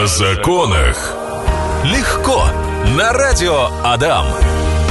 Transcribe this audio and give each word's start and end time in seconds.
О 0.00 0.06
законах. 0.06 1.14
Легко. 1.84 2.46
На 2.96 3.12
радио 3.12 3.68
Адам. 3.84 4.24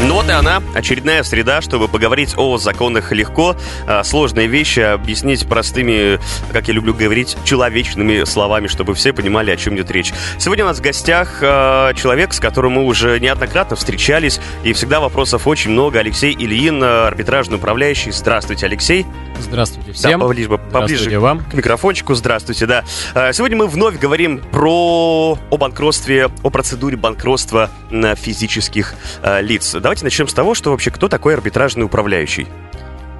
Ну 0.07 0.13
вот 0.13 0.29
и 0.29 0.31
она, 0.31 0.61
очередная 0.75 1.23
среда, 1.23 1.61
чтобы 1.61 1.87
поговорить 1.87 2.35
о 2.37 2.59
законах 2.59 3.11
легко. 3.11 3.55
А, 3.87 4.03
сложные 4.03 4.45
вещи 4.45 4.81
объяснить 4.81 5.49
простыми, 5.49 6.19
как 6.53 6.67
я 6.67 6.75
люблю 6.75 6.93
говорить, 6.93 7.37
человечными 7.43 8.23
словами, 8.23 8.67
чтобы 8.67 8.93
все 8.93 9.11
понимали, 9.11 9.49
о 9.49 9.57
чем 9.57 9.75
идет 9.75 9.89
речь. 9.89 10.13
Сегодня 10.37 10.63
у 10.63 10.67
нас 10.67 10.77
в 10.77 10.81
гостях 10.81 11.39
а, 11.41 11.95
человек, 11.95 12.31
с 12.31 12.39
которым 12.39 12.73
мы 12.73 12.83
уже 12.83 13.19
неоднократно 13.19 13.75
встречались, 13.75 14.39
и 14.63 14.73
всегда 14.73 14.99
вопросов 14.99 15.47
очень 15.47 15.71
много. 15.71 15.97
Алексей 15.97 16.35
Ильин, 16.37 16.83
арбитражный 16.83 17.57
управляющий. 17.57 18.11
Здравствуйте, 18.11 18.67
Алексей. 18.67 19.07
Здравствуйте 19.39 19.93
всем. 19.93 20.19
Да, 20.19 20.25
поближе, 20.25 20.49
поближе 20.49 21.19
вам. 21.19 21.39
к 21.43 21.53
микрофончику. 21.53 22.13
Здравствуйте, 22.13 22.65
да. 22.65 22.83
А, 23.13 23.33
Сегодня 23.33 23.57
мы 23.57 23.67
вновь 23.67 23.99
говорим 23.99 24.39
про 24.51 25.37
о 25.49 25.57
банкротстве, 25.57 26.29
о 26.43 26.49
процедуре 26.49 26.97
банкротства 26.97 27.69
на 27.89 28.15
физических 28.15 28.95
а, 29.21 29.41
лиц. 29.41 29.75
Давайте 29.79 30.03
начнем 30.03 30.27
с 30.27 30.33
того, 30.33 30.55
что 30.55 30.71
вообще 30.71 30.91
кто 30.91 31.07
такой 31.07 31.33
арбитражный 31.33 31.85
управляющий? 31.85 32.47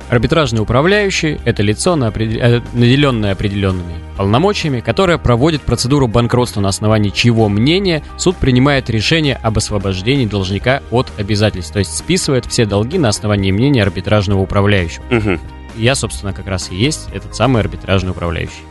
Арбитражный 0.10 0.62
управляющий– 0.62 1.40
это 1.46 1.62
лицо, 1.62 1.96
э, 1.96 2.62
наделенное 2.74 3.32
определенными 3.32 3.94
полномочиями, 4.18 4.80
которое 4.80 5.20
проводит 5.20 5.62
процедуру 5.62 6.08
банкротства, 6.08 6.62
на 6.62 6.70
основании 6.70 7.12
чьего 7.12 7.48
мнения 7.48 8.04
суд 8.18 8.36
принимает 8.36 8.90
решение 8.90 9.36
об 9.36 9.60
освобождении 9.60 10.26
должника 10.26 10.82
от 10.90 11.12
обязательств, 11.18 11.74
то 11.74 11.80
есть 11.80 11.96
списывает 11.96 12.48
все 12.48 12.66
долги 12.66 12.98
на 12.98 13.10
основании 13.10 13.52
мнения 13.52 13.84
арбитражного 13.84 14.42
управляющего. 14.42 15.04
Мгм. 15.12 15.40
Я, 15.80 15.96
собственно, 15.96 16.34
как 16.34 16.46
раз 16.48 16.72
и 16.72 16.76
есть 16.76 17.08
этот 17.14 17.36
самый 17.36 17.62
арбитражный 17.62 18.12
управляющий. 18.12 18.69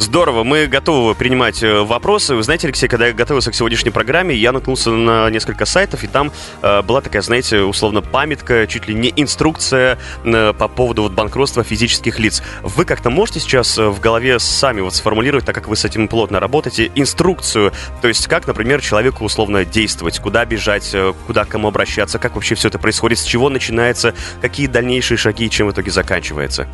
Здорово, 0.00 0.44
мы 0.44 0.66
готовы 0.66 1.14
принимать 1.14 1.62
э, 1.62 1.82
вопросы. 1.82 2.34
Вы 2.34 2.42
знаете, 2.42 2.66
Алексей, 2.66 2.88
когда 2.88 3.08
я 3.08 3.12
готовился 3.12 3.50
к 3.50 3.54
сегодняшней 3.54 3.90
программе, 3.90 4.34
я 4.34 4.50
наткнулся 4.50 4.90
на 4.90 5.28
несколько 5.28 5.66
сайтов, 5.66 6.02
и 6.02 6.06
там 6.06 6.32
э, 6.62 6.80
была 6.80 7.02
такая, 7.02 7.20
знаете, 7.20 7.60
условно 7.60 8.00
памятка, 8.00 8.66
чуть 8.66 8.88
ли 8.88 8.94
не 8.94 9.12
инструкция 9.14 9.98
э, 10.24 10.54
по 10.54 10.68
поводу 10.68 11.02
вот 11.02 11.12
банкротства 11.12 11.62
физических 11.62 12.18
лиц. 12.18 12.42
Вы 12.62 12.86
как-то 12.86 13.10
можете 13.10 13.40
сейчас 13.40 13.76
э, 13.76 13.88
в 13.88 14.00
голове 14.00 14.38
сами 14.38 14.80
вот 14.80 14.94
сформулировать, 14.94 15.44
так 15.44 15.54
как 15.54 15.68
вы 15.68 15.76
с 15.76 15.84
этим 15.84 16.08
плотно 16.08 16.40
работаете, 16.40 16.90
инструкцию, 16.94 17.70
то 18.00 18.08
есть 18.08 18.26
как, 18.26 18.46
например, 18.46 18.80
человеку 18.80 19.26
условно 19.26 19.66
действовать, 19.66 20.18
куда 20.18 20.46
бежать, 20.46 20.90
э, 20.94 21.12
куда 21.26 21.44
к 21.44 21.48
кому 21.48 21.68
обращаться, 21.68 22.18
как 22.18 22.36
вообще 22.36 22.54
все 22.54 22.68
это 22.68 22.78
происходит, 22.78 23.18
с 23.18 23.24
чего 23.24 23.50
начинается, 23.50 24.14
какие 24.40 24.66
дальнейшие 24.66 25.18
шаги 25.18 25.44
и 25.44 25.50
чем 25.50 25.66
в 25.68 25.72
итоге 25.72 25.90
заканчивается? 25.90 26.66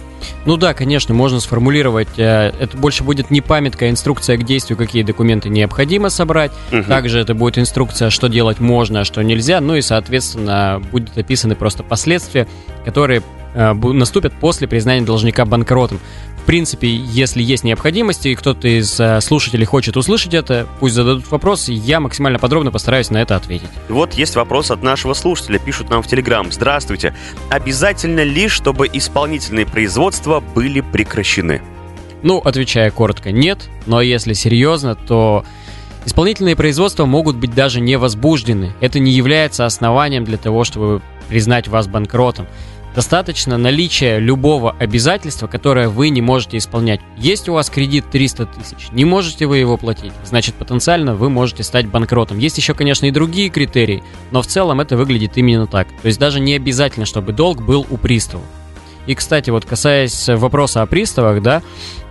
Ну 0.45 0.57
да, 0.57 0.75
конечно, 0.75 1.13
можно 1.13 1.41
сформулировать. 1.41 2.09
Это 2.17 2.77
больше 2.77 3.03
будет 3.03 3.16
не 3.31 3.41
памятка, 3.41 3.87
а 3.87 3.91
инструкция 3.91 4.37
к 4.37 4.45
действию, 4.45 4.77
какие 4.77 5.03
документы 5.03 5.49
необходимо 5.49 6.11
собрать. 6.11 6.53
Мгм. 6.71 6.85
Также 6.85 7.19
это 7.21 7.35
будет 7.35 7.59
инструкция, 7.59 8.11
что 8.11 8.29
делать 8.29 8.61
можно, 8.61 9.01
а 9.01 9.05
что 9.05 9.23
нельзя. 9.23 9.61
Ну 9.61 9.75
и, 9.77 9.83
соответственно, 9.83 10.83
будут 10.91 11.17
описаны 11.17 11.55
просто 11.55 11.83
последствия, 11.83 12.47
которые 12.85 13.23
э, 13.55 13.73
наступят 13.73 14.33
после 14.35 14.69
признания 14.69 15.05
должника 15.05 15.45
банкротом. 15.45 16.01
В 16.37 16.47
принципе, 16.47 16.89
если 16.89 17.43
есть 17.43 17.65
необходимость, 17.65 18.25
и 18.27 18.37
кто-то 18.37 18.69
из 18.69 19.01
э, 19.01 19.21
слушателей 19.21 19.65
хочет 19.65 19.97
услышать 19.97 20.33
это, 20.33 20.69
пусть 20.79 20.95
зададут 20.95 21.29
вопрос, 21.33 21.69
и 21.69 21.75
я 21.75 21.99
максимально 21.99 22.39
подробно 22.39 22.71
постараюсь 22.71 23.11
на 23.11 23.21
это 23.21 23.35
ответить. 23.35 23.69
Вот 23.89 24.15
есть 24.15 24.37
вопрос 24.37 24.71
от 24.71 24.81
нашего 24.81 25.15
слушателя, 25.15 25.59
пишут 25.59 25.91
нам 25.91 26.03
в 26.03 26.07
Телеграм. 26.07 26.53
Здравствуйте. 26.53 27.17
Обязательно 27.51 28.23
ли, 28.23 28.47
чтобы 28.47 28.89
исполнительные 28.93 29.67
производства 29.67 30.39
были 30.39 30.83
прекращены? 30.83 31.63
Ну, 32.27 32.39
отвечая 32.39 32.91
коротко, 32.91 33.31
нет, 33.31 33.69
но 33.87 34.01
если 34.01 34.33
серьезно, 34.33 34.97
то 34.97 35.45
исполнительные 36.07 36.57
производства 36.57 37.07
могут 37.07 37.37
быть 37.37 37.55
даже 37.55 37.81
не 37.81 37.95
возбуждены. 37.97 38.75
Это 38.81 38.99
не 38.99 39.13
является 39.13 39.65
основанием 39.65 40.25
для 40.25 40.37
того, 40.37 40.65
чтобы 40.65 41.03
признать 41.29 41.69
вас 41.69 41.87
банкротом. 41.87 42.49
Достаточно 42.97 43.59
наличия 43.59 44.19
любого 44.19 44.73
обязательства, 44.73 45.47
которое 45.47 45.89
вы 45.89 46.09
не 46.09 46.21
можете 46.21 46.57
исполнять. 46.57 46.99
Есть 47.17 47.49
у 47.49 47.53
вас 47.53 47.71
кредит 47.71 48.07
300 48.11 48.47
тысяч, 48.47 48.89
не 48.91 49.05
можете 49.05 49.47
вы 49.47 49.59
его 49.59 49.77
платить, 49.77 50.13
значит 50.25 50.57
потенциально 50.57 51.15
вы 51.15 51.31
можете 51.31 51.63
стать 51.63 51.87
банкротом. 51.87 52.39
Есть 52.39 52.59
еще, 52.59 52.75
конечно, 52.75 53.07
и 53.07 53.13
другие 53.13 53.51
критерии, 53.51 54.03
но 54.33 54.43
в 54.43 54.49
целом 54.49 54.81
это 54.81 54.97
выглядит 54.97 55.39
именно 55.39 55.69
так. 55.69 55.87
То 56.03 56.09
есть 56.09 56.19
даже 56.19 56.41
не 56.41 56.55
обязательно, 56.55 57.07
чтобы 57.07 57.33
долг 57.33 57.63
был 57.63 57.87
у 57.89 57.97
пристава. 57.97 58.43
И, 59.07 59.15
кстати, 59.15 59.51
вот 59.51 59.65
касаясь 59.65 60.29
вопроса 60.29 60.83
о 60.83 60.87
приставах, 60.87 61.43
да, 61.43 61.63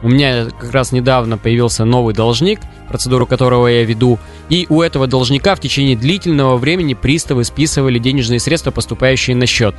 у 0.02 0.10
меня 0.10 0.46
как 0.46 0.72
раз 0.72 0.92
недавно 0.92 1.38
появился 1.38 1.86
новый 1.86 2.14
должник, 2.14 2.60
процедуру 2.90 3.26
которого 3.26 3.68
я 3.68 3.84
веду, 3.84 4.20
и 4.50 4.66
у 4.70 4.82
этого 4.82 5.08
должника 5.08 5.56
в 5.56 5.60
течение 5.60 5.96
длительного 5.96 6.58
времени 6.58 6.94
приставы 6.94 7.44
списывали 7.44 8.00
денежные 8.00 8.40
средства, 8.40 8.72
поступающие 8.72 9.36
на 9.36 9.46
счет. 9.46 9.76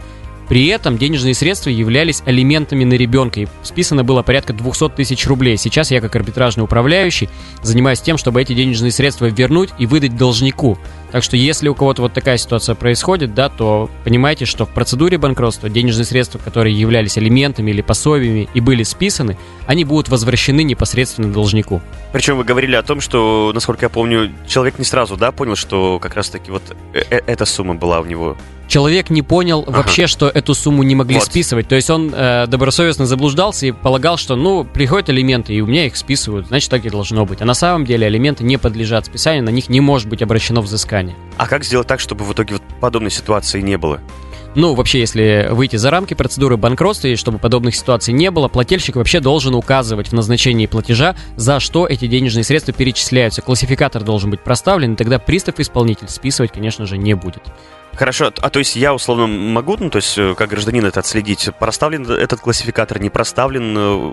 При 0.49 0.69
этом 0.69 0.97
денежные 0.97 1.35
средства 1.35 1.71
являлись 1.71 2.23
алиментами 2.25 2.85
на 2.85 2.95
ребенка, 2.95 3.41
и 3.41 3.49
списано 3.63 4.05
было 4.05 4.23
порядка 4.23 4.53
200 4.53 4.91
тысяч 4.91 5.27
рублей. 5.27 5.57
Сейчас 5.57 5.91
я, 5.91 6.01
как 6.01 6.15
арбитражный 6.15 6.63
управляющий, 6.63 7.29
занимаюсь 7.63 8.01
тем, 8.01 8.17
чтобы 8.17 8.41
эти 8.43 8.55
денежные 8.55 8.93
средства 8.93 9.27
вернуть 9.27 9.71
и 9.79 9.87
выдать 9.87 10.17
должнику. 10.17 10.79
Так 11.13 11.23
что 11.23 11.37
если 11.37 11.69
у 11.69 11.75
кого-то 11.75 12.03
вот 12.03 12.13
такая 12.13 12.37
ситуация 12.37 12.75
происходит, 12.75 13.35
да, 13.35 13.49
то 13.49 13.89
понимайте, 14.05 14.45
что 14.45 14.67
в 14.67 14.71
процедуре 14.71 15.19
банкротства 15.19 15.69
денежные 15.69 16.05
средства, 16.05 16.39
которые 16.39 16.79
являлись 16.79 17.17
алиментами 17.17 17.71
или 17.71 17.81
пособиями 17.83 18.49
и 18.55 18.61
были 18.61 18.83
списаны, 18.83 19.39
они 19.67 19.85
будут 19.85 20.09
возвращены 20.09 20.63
непосредственно 20.63 21.33
должнику. 21.33 21.81
Причем 22.13 22.37
вы 22.37 22.45
говорили 22.45 22.75
о 22.77 22.83
том, 22.83 23.01
что, 23.01 23.51
насколько 23.55 23.87
я 23.87 23.89
помню, 23.91 24.33
человек 24.47 24.79
не 24.79 24.85
сразу, 24.85 25.17
да, 25.17 25.33
понял, 25.33 25.57
что 25.57 25.99
как 26.01 26.15
раз-таки 26.15 26.51
вот 26.51 26.63
э- 26.93 27.03
э- 27.11 27.21
эта 27.27 27.45
сумма 27.45 27.75
была 27.75 28.01
у 28.01 28.05
него. 28.05 28.37
Человек 28.69 29.11
не 29.11 29.23
понял 29.23 29.63
Ага. 29.65 29.77
вообще, 29.77 30.09
что 30.09 30.29
эту 30.29 30.53
сумму 30.53 30.83
не 30.83 30.97
могли 30.97 31.19
Вот. 31.19 31.25
списывать. 31.27 31.69
То 31.69 31.77
есть 31.77 31.89
он 31.89 32.13
э, 32.13 32.47
добросовестно 32.49 33.07
заблуждался 33.07 33.67
и 33.67 33.71
полагал, 33.71 34.17
что, 34.17 34.35
ну, 34.35 34.65
приходят 34.65 35.09
алименты, 35.09 35.55
и 35.55 35.61
у 35.61 35.67
меня 35.67 35.87
их 35.87 35.97
списывают, 35.97 36.49
значит, 36.49 36.69
так 36.71 36.85
и 36.85 36.91
должно 36.91 37.25
быть. 37.27 37.41
А 37.41 37.45
на 37.45 37.55
самом 37.55 37.85
деле 37.85 38.09
алименты 38.09 38.43
не 38.43 38.57
подлежат 38.57 39.07
списанию, 39.07 39.45
на 39.45 39.51
них 39.51 39.69
не 39.69 39.81
может 39.81 40.09
быть 40.09 40.21
обращено 40.21 40.63
взыскание. 40.63 40.96
А 41.37 41.47
как 41.47 41.65
сделать 41.65 41.87
так, 41.87 42.01
чтобы 42.01 42.25
в 42.25 42.33
итоге 42.33 42.55
вот 42.55 42.63
подобной 42.81 43.11
ситуации 43.11 43.61
не 43.61 43.77
было? 43.77 44.01
Ну, 44.57 44.73
вообще, 44.73 45.01
если 45.01 45.49
выйти 45.51 45.77
за 45.77 45.91
рамки 45.91 46.15
процедуры 46.15 46.57
банкротства, 46.57 47.09
и 47.09 47.17
чтобы 47.17 47.39
подобных 47.39 47.77
ситуаций 47.77 48.15
не 48.15 48.31
было, 48.31 48.49
плательщик 48.49 48.97
вообще 48.97 49.21
должен 49.21 49.55
указывать 49.55 50.09
в 50.09 50.13
назначении 50.15 50.65
платежа, 50.65 51.15
за 51.37 51.61
что 51.61 51.87
эти 51.87 52.07
денежные 52.07 52.43
средства 52.43 52.73
перечисляются. 52.73 53.43
Классификатор 53.43 54.03
должен 54.03 54.31
быть 54.31 54.41
проставлен, 54.41 54.95
и 54.95 54.97
тогда 54.97 55.19
пристав-исполнитель 55.19 56.09
списывать, 56.09 56.53
конечно 56.53 56.87
же, 56.87 56.97
не 56.97 57.13
будет. 57.13 57.43
Хорошо, 57.97 58.33
а 58.41 58.49
то 58.49 58.59
есть 58.59 58.77
я 58.77 58.95
условно 58.95 59.27
могу, 59.27 59.77
ну 59.79 59.91
то 59.91 59.97
есть 59.97 60.17
э, 60.17 60.35
как 60.37 60.51
гражданин 60.51 60.85
это 60.87 61.01
отследить, 61.01 61.51
проставлен 61.59 62.11
этот 62.11 62.41
классификатор, 62.41 62.99
не 62.99 63.11
проставлен, 63.11 63.75
э, 63.77 64.13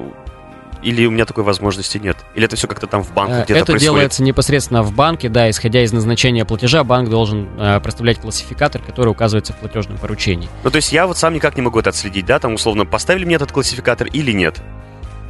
или 0.83 1.05
у 1.05 1.11
меня 1.11 1.25
такой 1.25 1.44
возможности 1.44 1.97
нет? 1.97 2.17
Или 2.35 2.45
это 2.45 2.55
все 2.55 2.67
как-то 2.67 2.88
там 2.88 3.03
в 3.03 3.13
банке 3.13 3.33
Э, 3.33 3.44
где-то 3.44 3.59
Это 3.59 3.66
происходит? 3.73 3.81
делается 3.81 4.23
непосредственно 4.23 4.83
в 4.83 4.94
банке, 4.94 5.29
да, 5.29 5.49
исходя 5.49 5.81
из 5.83 5.91
назначения 5.94 6.45
платежа, 6.45 6.83
банк 6.83 7.09
должен 7.09 7.47
э, 7.57 7.79
проставлять 7.79 8.19
классификатор, 8.19 8.81
который 8.81 9.09
указывается 9.09 9.53
в 9.53 9.57
платежном 9.57 9.97
поручении. 9.97 10.49
Ну 10.63 10.69
то 10.69 10.75
есть 10.77 10.91
я 10.91 11.07
вот 11.07 11.17
сам 11.17 11.33
никак 11.33 11.55
не 11.55 11.61
могу 11.61 11.79
это 11.79 11.89
отследить, 11.89 12.25
да, 12.25 12.39
там 12.39 12.53
условно 12.53 12.85
поставили 12.85 13.25
мне 13.25 13.35
этот 13.35 13.51
классификатор 13.51 14.07
или 14.07 14.31
нет? 14.31 14.61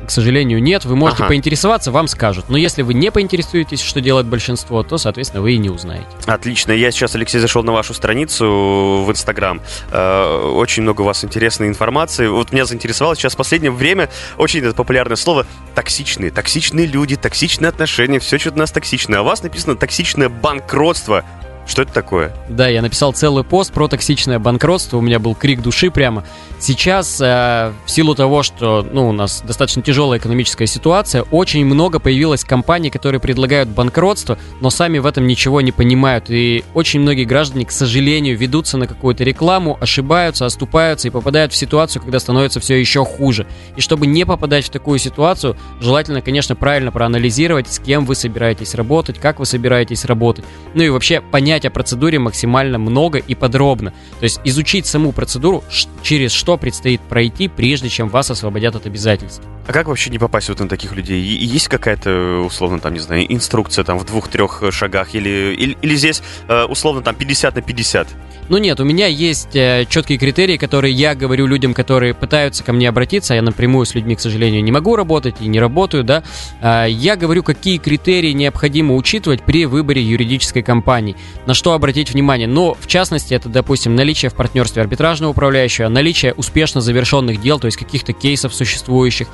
К 0.05 0.11
сожалению, 0.11 0.61
нет. 0.61 0.85
Вы 0.85 0.95
можете 0.95 1.23
Ага. 1.23 1.29
поинтересоваться, 1.29 1.91
вам 1.91 2.07
скажут. 2.07 2.45
Но 2.49 2.57
если 2.57 2.81
вы 2.81 2.93
не 2.93 3.11
поинтересуетесь, 3.11 3.81
что 3.81 4.01
делает 4.01 4.25
большинство, 4.27 4.83
то, 4.83 4.97
соответственно, 4.97 5.41
вы 5.41 5.53
и 5.53 5.57
не 5.57 5.69
узнаете. 5.69 6.05
Отлично. 6.25 6.71
Я 6.71 6.91
сейчас, 6.91 7.15
Алексей, 7.15 7.39
зашел 7.39 7.63
на 7.63 7.71
вашу 7.71 7.93
страницу 7.93 9.03
в 9.05 9.09
Инстаграм. 9.09 9.61
Э, 9.91 10.51
Очень 10.53 10.83
много 10.83 11.01
у 11.01 11.05
вас 11.05 11.23
интересной 11.23 11.67
информации. 11.67 12.27
Вот 12.27 12.51
меня 12.51 12.65
заинтересовало 12.65 13.15
сейчас 13.15 13.33
в 13.33 13.37
последнее 13.37 13.71
время 13.71 14.09
очень 14.37 14.59
это 14.61 14.73
популярное 14.73 15.15
слово 15.15 15.45
токсичные. 15.75 16.31
Токсичные 16.31 16.85
люди, 16.85 17.15
токсичные 17.15 17.69
отношения, 17.69 18.19
все 18.19 18.37
что-то 18.37 18.55
у 18.57 18.59
нас 18.59 18.71
токсичное. 18.71 19.19
А 19.19 19.21
у 19.21 19.25
вас 19.25 19.43
написано 19.43 19.75
токсичное 19.75 20.29
банкротство. 20.29 21.23
Что 21.65 21.83
это 21.83 21.93
такое? 21.93 22.35
Да, 22.49 22.67
я 22.67 22.81
написал 22.81 23.13
целый 23.13 23.43
пост 23.43 23.71
про 23.71 23.87
токсичное 23.87 24.37
банкротство, 24.37 24.97
у 24.97 25.01
меня 25.01 25.19
был 25.19 25.33
крик 25.33 25.61
души 25.61 25.91
прямо. 25.91 26.23
Сейчас, 26.59 27.19
э, 27.21 27.73
в 27.85 27.91
силу 27.91 28.15
того, 28.15 28.43
что 28.43 28.87
ну, 28.89 29.09
у 29.09 29.11
нас 29.11 29.41
достаточно 29.45 29.81
тяжелая 29.81 30.19
экономическая 30.19 30.67
ситуация, 30.67 31.23
очень 31.23 31.65
много 31.65 31.99
появилось 31.99 32.43
компаний, 32.43 32.89
которые 32.89 33.19
предлагают 33.19 33.69
банкротство, 33.69 34.37
но 34.61 34.69
сами 34.69 34.99
в 34.99 35.05
этом 35.05 35.25
ничего 35.25 35.61
не 35.61 35.71
понимают. 35.71 36.29
И 36.29 36.63
очень 36.73 36.99
многие 36.99 37.23
граждане, 37.25 37.65
к 37.65 37.71
сожалению, 37.71 38.37
ведутся 38.37 38.77
на 38.77 38.87
какую-то 38.87 39.23
рекламу, 39.23 39.77
ошибаются, 39.79 40.45
оступаются 40.45 41.07
и 41.07 41.11
попадают 41.11 41.53
в 41.53 41.55
ситуацию, 41.55 42.01
когда 42.01 42.19
становится 42.19 42.59
все 42.59 42.75
еще 42.79 43.05
хуже. 43.05 43.47
И 43.75 43.81
чтобы 43.81 44.07
не 44.07 44.25
попадать 44.25 44.65
в 44.65 44.69
такую 44.69 44.99
ситуацию, 44.99 45.57
желательно, 45.79 46.21
конечно, 46.21 46.55
правильно 46.55 46.91
проанализировать, 46.91 47.71
с 47.71 47.79
кем 47.79 48.05
вы 48.05 48.15
собираетесь 48.15 48.75
работать, 48.75 49.19
как 49.19 49.39
вы 49.39 49.45
собираетесь 49.45 50.05
работать. 50.05 50.45
Ну 50.73 50.83
и 50.83 50.89
вообще 50.89 51.21
понять 51.21 51.52
о 51.53 51.69
процедуре 51.69 52.19
максимально 52.19 52.77
много 52.77 53.19
и 53.19 53.35
подробно. 53.35 53.91
То 54.19 54.23
есть 54.23 54.41
изучить 54.43 54.85
саму 54.85 55.11
процедуру, 55.11 55.63
через 56.01 56.31
что 56.31 56.57
предстоит 56.57 57.01
пройти, 57.01 57.47
прежде 57.47 57.89
чем 57.89 58.09
вас 58.09 58.31
освободят 58.31 58.75
от 58.75 58.85
обязательств. 58.85 59.43
А 59.67 59.71
как 59.71 59.87
вообще 59.87 60.09
не 60.09 60.19
попасть 60.19 60.49
вот 60.49 60.59
на 60.59 60.67
таких 60.67 60.93
людей? 60.93 61.21
И 61.21 61.45
есть 61.45 61.67
какая-то, 61.67 62.43
условно, 62.45 62.79
там, 62.79 62.93
не 62.93 62.99
знаю, 62.99 63.31
инструкция 63.33 63.85
там 63.85 63.97
в 63.97 64.05
двух-трех 64.05 64.63
шагах? 64.71 65.15
Или, 65.15 65.55
или, 65.57 65.77
или 65.81 65.95
здесь, 65.95 66.21
э, 66.47 66.63
условно, 66.63 67.01
там 67.01 67.15
50 67.15 67.55
на 67.55 67.61
50? 67.61 68.07
Ну 68.49 68.57
нет, 68.57 68.79
у 68.79 68.83
меня 68.83 69.07
есть 69.07 69.55
э, 69.55 69.85
четкие 69.89 70.17
критерии, 70.17 70.57
которые 70.57 70.93
я 70.93 71.15
говорю 71.15 71.47
людям, 71.47 71.73
которые 71.73 72.13
пытаются 72.13 72.63
ко 72.63 72.73
мне 72.73 72.89
обратиться, 72.89 73.33
я 73.33 73.41
напрямую 73.41 73.85
с 73.85 73.95
людьми, 73.95 74.15
к 74.15 74.19
сожалению, 74.19 74.63
не 74.63 74.71
могу 74.71 74.95
работать 74.95 75.35
и 75.39 75.47
не 75.47 75.59
работаю, 75.59 76.03
да. 76.03 76.23
Э, 76.61 76.85
я 76.89 77.15
говорю, 77.15 77.41
какие 77.41 77.77
критерии 77.77 78.31
необходимо 78.31 78.95
учитывать 78.95 79.43
при 79.43 79.65
выборе 79.65 80.01
юридической 80.01 80.61
компании, 80.61 81.15
на 81.45 81.53
что 81.53 81.71
обратить 81.71 82.11
внимание. 82.11 82.47
Но, 82.47 82.73
в 82.73 82.85
частности, 82.87 83.33
это, 83.33 83.47
допустим, 83.47 83.95
наличие 83.95 84.29
в 84.29 84.35
партнерстве 84.35 84.81
арбитражного 84.81 85.31
управляющего, 85.31 85.87
наличие 85.87 86.33
успешно 86.33 86.81
завершенных 86.81 87.41
дел, 87.41 87.59
то 87.59 87.67
есть 87.67 87.77
каких-то 87.77 88.11
кейсов 88.11 88.53
существующих, 88.53 89.29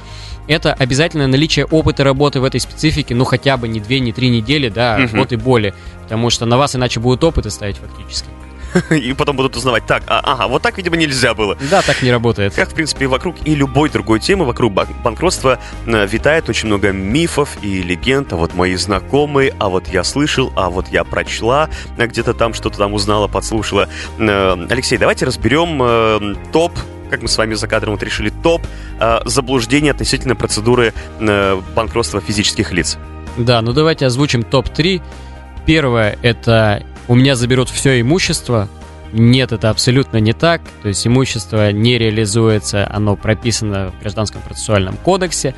это 0.47 0.73
обязательно 0.73 1.27
наличие 1.27 1.65
опыта 1.65 2.03
работы 2.03 2.39
в 2.39 2.43
этой 2.43 2.59
специфике, 2.59 3.15
ну 3.15 3.25
хотя 3.25 3.57
бы 3.57 3.67
не 3.67 3.79
две, 3.79 3.99
не 3.99 4.11
три 4.11 4.29
недели, 4.29 4.69
да, 4.69 5.07
год 5.13 5.31
и 5.31 5.35
более, 5.35 5.73
потому 6.03 6.29
что 6.29 6.45
на 6.45 6.57
вас 6.57 6.75
иначе 6.75 6.99
будут 6.99 7.23
опыты 7.23 7.49
ставить 7.49 7.77
фактически. 7.77 8.29
И 8.89 9.13
потом 9.13 9.35
будут 9.35 9.55
узнавать, 9.55 9.85
так, 9.85 10.03
а, 10.07 10.19
ага, 10.19 10.47
вот 10.47 10.61
так, 10.61 10.77
видимо, 10.77 10.97
нельзя 10.97 11.33
было. 11.33 11.57
Да, 11.69 11.81
так 11.81 12.01
не 12.01 12.11
работает. 12.11 12.53
Как, 12.53 12.69
в 12.69 12.73
принципе, 12.73 13.07
вокруг 13.07 13.35
и 13.45 13.55
любой 13.55 13.89
другой 13.89 14.19
темы, 14.19 14.45
вокруг 14.45 14.73
бан- 14.73 14.87
банкротства 15.03 15.59
э, 15.85 16.07
витает 16.07 16.49
очень 16.49 16.67
много 16.67 16.91
мифов 16.91 17.57
и 17.61 17.81
легенд. 17.81 18.31
А 18.33 18.35
вот 18.35 18.53
мои 18.53 18.75
знакомые, 18.75 19.53
а 19.59 19.69
вот 19.69 19.87
я 19.87 20.03
слышал, 20.03 20.51
а 20.55 20.69
вот 20.69 20.87
я 20.89 21.03
прочла, 21.03 21.69
а 21.97 22.07
где-то 22.07 22.33
там 22.33 22.53
что-то 22.53 22.77
там 22.77 22.93
узнала, 22.93 23.27
подслушала. 23.27 23.89
Э, 24.17 24.55
Алексей, 24.69 24.97
давайте 24.97 25.25
разберем 25.25 25.81
э, 25.81 26.35
топ 26.51 26.73
как 27.09 27.23
мы 27.23 27.27
с 27.27 27.37
вами 27.39 27.55
за 27.55 27.67
кадром 27.67 27.93
вот 27.93 28.03
решили, 28.03 28.29
топ 28.29 28.61
э, 28.99 29.19
заблуждений 29.25 29.89
относительно 29.89 30.35
процедуры 30.35 30.93
э, 31.19 31.61
банкротства 31.75 32.21
физических 32.21 32.71
лиц. 32.71 32.99
Да, 33.35 33.61
ну 33.61 33.73
давайте 33.73 34.05
озвучим 34.05 34.43
топ-3. 34.43 35.01
Первое– 35.65 36.17
это 36.21 36.83
«у 37.09 37.15
меня 37.15 37.35
заберут 37.35 37.69
все 37.69 37.99
имущество». 37.99 38.69
Нет, 39.11 39.51
это 39.51 39.71
абсолютно 39.71 40.17
не 40.17 40.33
так. 40.33 40.61
То 40.83 40.89
есть 40.89 41.05
имущество 41.07 41.71
не 41.71 41.97
реализуется, 41.97 42.87
оно 42.93 43.15
прописано 43.15 43.91
в 43.91 43.99
Гражданском 44.01 44.41
процессуальном 44.41 44.97
кодексе. 44.97 45.55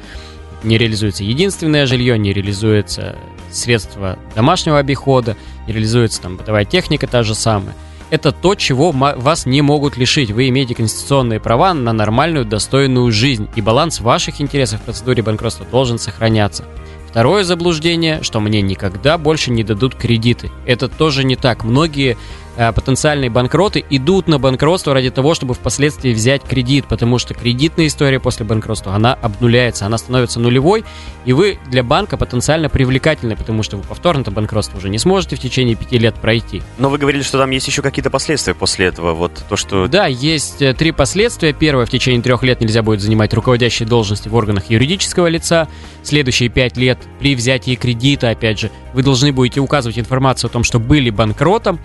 Не 0.63 0.77
реализуется 0.77 1.25
единственное 1.25 1.85
жилье, 1.85 2.17
не 2.17 2.31
реализуется 2.31 3.17
средства 3.51 4.17
домашнего 4.35 4.79
обихода, 4.79 5.35
не 5.67 5.73
реализуется 5.73 6.21
там 6.21 6.37
бытовая 6.37 6.63
техника 6.63 7.07
та 7.07 7.23
же 7.23 7.35
самая. 7.35 7.75
Это 8.09 8.31
то, 8.31 8.55
чего 8.55 8.91
вас 8.91 9.45
не 9.45 9.61
могут 9.61 9.97
лишить. 9.97 10.31
Вы 10.31 10.47
имеете 10.49 10.75
конституционные 10.75 11.39
права 11.39 11.73
на 11.73 11.91
нормальную, 11.91 12.45
достойную 12.45 13.11
жизнь. 13.11 13.49
И 13.55 13.61
баланс 13.61 13.99
ваших 13.99 14.39
интересов 14.39 14.81
в 14.81 14.83
процедуре 14.83 15.23
банкротства 15.23 15.65
должен 15.65 15.99
сохраняться. 15.99 16.65
Второе 17.11 17.43
заблуждение, 17.43 18.23
что 18.23 18.39
мне 18.39 18.61
никогда 18.61 19.17
больше 19.17 19.51
не 19.51 19.65
дадут 19.65 19.95
кредиты. 19.95 20.49
Это 20.65 20.87
тоже 20.87 21.25
не 21.25 21.35
так. 21.35 21.65
Многие 21.65 22.17
потенциальные 22.55 23.29
банкроты 23.29 23.83
идут 23.89 24.27
на 24.27 24.39
банкротство 24.39 24.93
ради 24.93 25.09
того, 25.09 25.33
чтобы 25.33 25.53
впоследствии 25.53 26.13
взять 26.13 26.43
кредит, 26.43 26.85
потому 26.87 27.17
что 27.17 27.33
кредитная 27.33 27.87
история 27.87 28.19
после 28.19 28.45
банкротства, 28.45 28.93
она 28.93 29.13
обнуляется, 29.13 29.85
она 29.85 29.97
становится 29.97 30.39
нулевой, 30.39 30.83
и 31.25 31.33
вы 31.33 31.59
для 31.69 31.83
банка 31.83 32.17
потенциально 32.17 32.69
привлекательны, 32.69 33.35
потому 33.35 33.63
что 33.63 33.77
вы 33.77 33.83
повторно-то 33.83 34.31
банкротство 34.31 34.77
уже 34.77 34.89
не 34.89 34.99
сможете 34.99 35.35
в 35.35 35.39
течение 35.39 35.75
пяти 35.75 35.97
лет 35.97 36.15
пройти. 36.15 36.61
Но 36.77 36.89
вы 36.89 36.97
говорили, 36.97 37.21
что 37.21 37.37
там 37.37 37.49
есть 37.51 37.67
еще 37.67 37.81
какие-то 37.81 38.09
последствия 38.09 38.53
после 38.53 38.87
этого. 38.87 39.13
Вот 39.13 39.43
то, 39.47 39.55
что... 39.55 39.87
Да, 39.87 40.07
есть 40.07 40.61
э, 40.61 40.73
три 40.73 40.91
последствия. 40.91 41.53
Первое, 41.53 41.85
в 41.85 41.89
течение 41.89 42.21
трех 42.21 42.43
лет 42.43 42.61
нельзя 42.61 42.81
будет 42.83 43.01
занимать 43.01 43.33
руководящие 43.33 43.87
должности 43.87 44.27
в 44.27 44.35
органах 44.35 44.69
юридического 44.69 45.27
лица. 45.27 45.67
Следующие 46.03 46.49
пять 46.49 46.77
лет 46.77 46.97
при 47.19 47.35
взятии 47.35 47.75
кредита, 47.75 48.29
опять 48.29 48.59
же, 48.59 48.71
вы 48.93 49.03
должны 49.03 49.31
будете 49.31 49.59
указывать 49.59 49.99
информацию 49.99 50.49
о 50.49 50.51
том, 50.51 50.63
что 50.63 50.79
были 50.79 51.09
банкротом. 51.09 51.79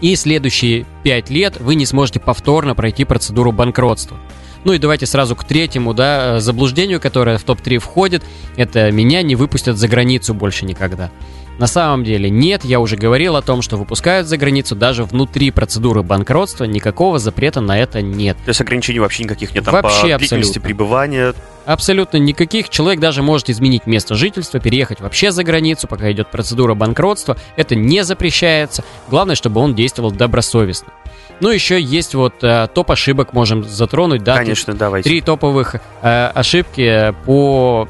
И 0.00 0.14
следующие 0.16 0.86
пять 1.02 1.30
лет 1.30 1.60
вы 1.60 1.74
не 1.74 1.86
сможете 1.86 2.20
повторно 2.20 2.74
пройти 2.74 3.04
процедуру 3.04 3.52
банкротства. 3.52 4.16
Ну 4.64 4.72
и 4.72 4.78
давайте 4.78 5.06
сразу 5.06 5.36
к 5.36 5.44
третьему, 5.44 5.94
да, 5.94 6.36
э, 6.36 6.40
заблуждению, 6.40 7.00
которое 7.00 7.38
в 7.38 7.44
топ-3 7.44 7.78
входит. 7.78 8.24
Это 8.56 8.90
меня 8.90 9.22
не 9.22 9.36
выпустят 9.36 9.76
за 9.76 9.88
границу 9.88 10.34
больше 10.34 10.64
никогда. 10.64 11.10
На 11.58 11.66
самом 11.66 12.04
деле 12.04 12.30
нет, 12.30 12.64
я 12.64 12.78
уже 12.78 12.96
говорил 12.96 13.34
о 13.34 13.42
том, 13.42 13.62
что 13.62 13.76
выпускают 13.76 14.28
за 14.28 14.36
границу 14.36 14.76
даже 14.76 15.04
внутри 15.04 15.50
процедуры 15.50 16.02
банкротства, 16.02 16.64
никакого 16.64 17.18
запрета 17.18 17.60
на 17.60 17.78
это 17.78 18.00
нет. 18.00 18.36
То 18.44 18.50
есть 18.50 18.60
ограничений 18.60 19.00
вообще 19.00 19.24
никаких 19.24 19.54
нет 19.54 19.64
там 19.64 19.74
Вообще 19.74 20.12
по 20.12 20.18
длительности 20.18 20.60
пребывания. 20.60 21.34
Абсолютно 21.66 22.16
никаких. 22.16 22.70
Человек 22.70 23.00
даже 23.00 23.22
может 23.22 23.50
изменить 23.50 23.86
место 23.86 24.14
жительства, 24.14 24.58
переехать 24.60 25.00
вообще 25.00 25.32
за 25.32 25.44
границу, 25.44 25.86
пока 25.86 26.10
идет 26.10 26.30
процедура 26.30 26.74
банкротства. 26.74 27.36
Это 27.56 27.74
не 27.74 28.04
запрещается. 28.04 28.84
Главное, 29.10 29.34
чтобы 29.34 29.60
он 29.60 29.74
действовал 29.74 30.10
добросовестно. 30.10 30.92
Ну, 31.40 31.50
еще 31.50 31.80
есть 31.80 32.14
вот 32.14 32.42
э, 32.42 32.68
топ 32.74 32.90
ошибок 32.90 33.32
можем 33.32 33.64
затронуть, 33.64 34.24
да? 34.24 34.36
Конечно, 34.36 34.74
давайте. 34.74 35.08
Три 35.08 35.20
топовых 35.20 35.76
э, 36.02 36.30
ошибки 36.34 37.14
по 37.24 37.86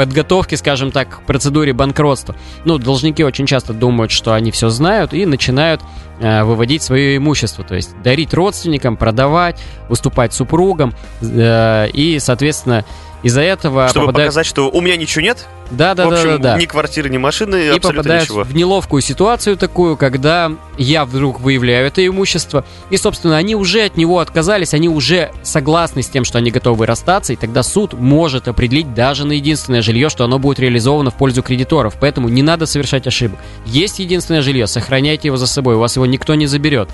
подготовке, 0.00 0.56
скажем 0.56 0.92
так, 0.92 1.10
к 1.10 1.22
процедуре 1.26 1.74
банкротства. 1.74 2.34
Ну, 2.64 2.78
должники 2.78 3.22
очень 3.22 3.44
часто 3.44 3.74
думают, 3.74 4.10
что 4.10 4.32
они 4.32 4.50
все 4.50 4.70
знают 4.70 5.12
и 5.12 5.26
начинают 5.26 5.82
э, 6.20 6.42
выводить 6.42 6.82
свое 6.82 7.18
имущество, 7.18 7.64
то 7.64 7.74
есть 7.74 7.90
дарить 8.02 8.32
родственникам, 8.32 8.96
продавать, 8.96 9.60
уступать 9.90 10.32
супругам 10.32 10.94
э, 11.20 11.90
и, 11.92 12.18
соответственно, 12.18 12.86
из-за 13.22 13.42
этого 13.42 13.88
Чтобы 13.88 14.06
попадают... 14.06 14.30
показать, 14.30 14.46
что 14.46 14.70
у 14.70 14.80
меня 14.80 14.96
ничего 14.96 15.22
нет. 15.22 15.46
Да, 15.70 15.94
да, 15.94 16.06
в 16.06 16.10
да, 16.10 16.16
общем, 16.16 16.30
да, 16.30 16.54
да. 16.54 16.58
ни 16.58 16.66
квартиры, 16.66 17.08
ни 17.08 17.16
машины, 17.16 17.66
И 17.66 17.68
абсолютно 17.68 18.20
ничего. 18.20 18.42
в 18.42 18.54
неловкую 18.54 19.02
ситуацию 19.02 19.56
такую, 19.56 19.96
когда 19.96 20.50
я 20.78 21.04
вдруг 21.04 21.40
выявляю 21.40 21.86
это 21.86 22.04
имущество, 22.04 22.64
и, 22.90 22.96
собственно, 22.96 23.36
они 23.36 23.54
уже 23.54 23.84
от 23.84 23.96
него 23.96 24.18
отказались, 24.18 24.74
они 24.74 24.88
уже 24.88 25.30
согласны 25.42 26.02
с 26.02 26.08
тем, 26.08 26.24
что 26.24 26.38
они 26.38 26.50
готовы 26.50 26.86
расстаться, 26.86 27.32
и 27.32 27.36
тогда 27.36 27.62
суд 27.62 27.92
может 27.92 28.48
определить 28.48 28.94
даже 28.94 29.24
на 29.24 29.32
единственное 29.32 29.82
жилье, 29.82 30.08
что 30.08 30.24
оно 30.24 30.40
будет 30.40 30.58
реализовано 30.58 31.12
в 31.12 31.14
пользу 31.14 31.42
кредиторов. 31.42 31.94
Поэтому 32.00 32.28
не 32.28 32.42
надо 32.42 32.66
совершать 32.66 33.06
ошибок. 33.06 33.38
Есть 33.64 34.00
единственное 34.00 34.42
жилье, 34.42 34.66
сохраняйте 34.66 35.28
его 35.28 35.36
за 35.36 35.46
собой, 35.46 35.76
у 35.76 35.78
вас 35.78 35.94
его 35.94 36.06
никто 36.06 36.34
не 36.34 36.46
заберет. 36.46 36.88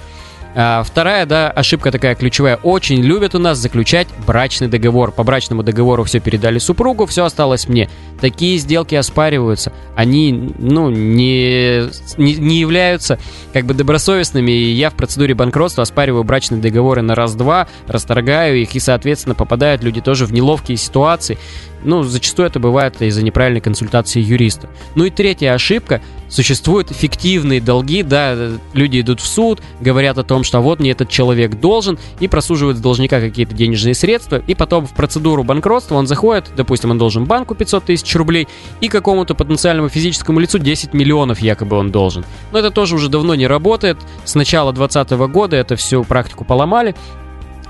А, 0.58 0.82
Вторая, 0.82 1.26
да, 1.26 1.50
ошибка 1.50 1.92
такая 1.92 2.14
ключевая. 2.14 2.56
Очень 2.56 3.02
любят 3.02 3.34
у 3.34 3.38
нас 3.38 3.58
заключать 3.58 4.08
брачный 4.26 4.68
договор. 4.68 5.12
По 5.12 5.22
брачному 5.22 5.62
договору 5.62 6.02
все 6.04 6.18
передали 6.18 6.58
супругу, 6.58 7.04
все 7.04 7.26
осталось 7.26 7.68
мне. 7.68 7.90
Такие 8.22 8.56
сделки 8.56 8.94
оспариваются. 8.94 9.74
Они, 9.94 10.54
ну, 10.56 10.88
не, 10.88 11.90
не, 12.16 12.36
не 12.36 12.58
являются 12.58 13.18
как 13.52 13.66
бы 13.66 13.74
добросовестными. 13.74 14.50
И 14.50 14.72
я 14.72 14.88
в 14.88 14.94
процедуре 14.94 15.34
банкротства 15.34 15.82
оспариваю 15.82 16.24
брачные 16.24 16.62
договоры 16.62 17.02
на 17.02 17.14
раз-два, 17.14 17.68
расторгаю 17.86 18.56
их, 18.56 18.74
и, 18.74 18.80
соответственно, 18.80 19.34
попадают 19.34 19.84
люди 19.84 20.00
тоже 20.00 20.24
в 20.24 20.32
неловкие 20.32 20.78
ситуации. 20.78 21.36
Ну, 21.84 22.02
зачастую 22.02 22.48
это 22.48 22.60
бывает 22.60 23.00
из-за 23.02 23.22
неправильной 23.22 23.60
консультации 23.60 24.20
юриста. 24.20 24.70
Ну 24.94 25.04
и 25.04 25.10
третья 25.10 25.52
ошибка. 25.52 26.00
Существуют 26.28 26.90
фиктивные 26.90 27.60
долги, 27.60 28.02
да, 28.02 28.36
люди 28.74 29.00
идут 29.00 29.20
в 29.20 29.26
суд, 29.26 29.62
говорят 29.80 30.18
о 30.18 30.24
том, 30.24 30.44
что 30.44 30.60
вот 30.60 30.80
мне 30.80 30.90
этот 30.90 31.08
человек 31.08 31.60
должен, 31.60 31.98
и 32.20 32.28
просуживают 32.28 32.78
с 32.78 32.80
должника 32.80 33.20
какие-то 33.20 33.54
денежные 33.54 33.94
средства, 33.94 34.42
и 34.46 34.54
потом 34.54 34.86
в 34.86 34.94
процедуру 34.94 35.44
банкротства 35.44 35.94
он 35.94 36.06
заходит, 36.06 36.50
допустим, 36.56 36.90
он 36.90 36.98
должен 36.98 37.24
банку 37.24 37.54
500 37.54 37.84
тысяч 37.84 38.14
рублей, 38.16 38.48
и 38.80 38.88
какому-то 38.88 39.34
потенциальному 39.34 39.88
физическому 39.88 40.40
лицу 40.40 40.58
10 40.58 40.94
миллионов 40.94 41.40
якобы 41.40 41.76
он 41.76 41.90
должен. 41.90 42.24
Но 42.52 42.58
это 42.58 42.70
тоже 42.70 42.96
уже 42.96 43.08
давно 43.08 43.34
не 43.34 43.46
работает. 43.46 43.98
С 44.24 44.34
начала 44.34 44.72
2020 44.72 45.32
года 45.32 45.56
это 45.56 45.76
всю 45.76 46.04
практику 46.04 46.44
поломали. 46.44 46.94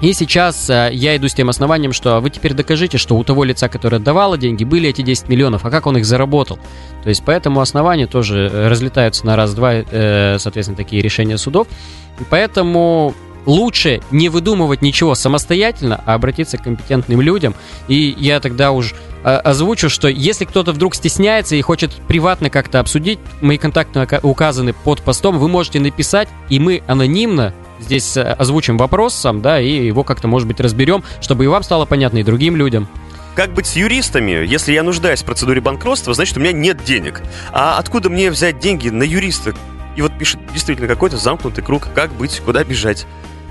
И 0.00 0.12
сейчас 0.12 0.68
э, 0.68 0.90
я 0.92 1.16
иду 1.16 1.28
с 1.28 1.34
тем 1.34 1.48
основанием, 1.48 1.92
что 1.92 2.20
вы 2.20 2.28
теперь 2.28 2.52
докажите, 2.52 2.98
что 2.98 3.16
у 3.16 3.24
того 3.24 3.44
лица, 3.44 3.68
которое 3.68 3.96
отдавало 3.96 4.36
деньги, 4.36 4.64
были 4.64 4.90
эти 4.90 5.00
10 5.00 5.28
миллионов, 5.28 5.64
а 5.64 5.70
как 5.70 5.86
он 5.86 5.96
их 5.96 6.04
заработал. 6.04 6.58
То 7.02 7.08
есть 7.08 7.24
по 7.24 7.30
этому 7.30 7.60
основанию 7.60 8.06
тоже 8.06 8.50
э, 8.52 8.68
разлетаются 8.68 9.24
на 9.24 9.36
раз-два, 9.36 9.72
э, 9.74 10.36
соответственно, 10.38 10.76
такие 10.76 11.00
решения 11.00 11.38
судов. 11.38 11.66
И 12.20 12.24
Поэтому 12.28 13.14
лучше 13.46 14.02
не 14.10 14.28
выдумывать 14.28 14.82
ничего 14.82 15.14
самостоятельно, 15.14 16.02
а 16.04 16.14
обратиться 16.14 16.58
к 16.58 16.64
компетентным 16.64 17.20
людям. 17.22 17.54
И 17.88 18.14
я 18.18 18.40
тогда 18.40 18.72
уж 18.72 18.94
озвучу, 19.22 19.88
что 19.88 20.08
если 20.08 20.44
кто-то 20.44 20.72
вдруг 20.72 20.94
стесняется 20.94 21.56
и 21.56 21.62
хочет 21.62 21.92
приватно 22.06 22.48
как-то 22.48 22.78
обсудить, 22.80 23.18
мои 23.40 23.58
контакты 23.58 24.06
указаны 24.22 24.72
под 24.72 25.00
постом, 25.00 25.38
вы 25.38 25.48
можете 25.48 25.80
написать, 25.80 26.28
и 26.48 26.60
мы 26.60 26.82
анонимно 26.86 27.52
здесь 27.80 28.16
э, 28.16 28.22
озвучим 28.22 28.78
вопрос 28.78 29.14
сам, 29.14 29.42
да, 29.42 29.60
и 29.60 29.86
его 29.86 30.04
как-то, 30.04 30.28
может 30.28 30.48
быть, 30.48 30.60
разберем, 30.60 31.02
чтобы 31.20 31.44
и 31.44 31.46
вам 31.46 31.62
стало 31.62 31.84
понятно, 31.84 32.18
и 32.18 32.22
другим 32.22 32.56
людям. 32.56 32.88
Как 33.34 33.52
быть 33.52 33.66
с 33.66 33.76
юристами? 33.76 34.46
Если 34.46 34.72
я 34.72 34.82
нуждаюсь 34.82 35.22
в 35.22 35.24
процедуре 35.26 35.60
банкротства, 35.60 36.14
значит, 36.14 36.36
у 36.38 36.40
меня 36.40 36.52
нет 36.52 36.82
денег. 36.84 37.22
А 37.52 37.76
откуда 37.78 38.08
мне 38.08 38.30
взять 38.30 38.58
деньги 38.60 38.88
на 38.88 39.02
юриста? 39.02 39.54
И 39.94 40.02
вот 40.02 40.16
пишет 40.18 40.40
действительно 40.52 40.88
какой-то 40.88 41.18
замкнутый 41.18 41.62
круг. 41.62 41.88
Как 41.94 42.12
быть? 42.12 42.40
Куда 42.40 42.64
бежать? 42.64 43.06